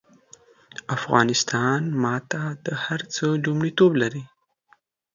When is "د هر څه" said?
2.65-3.25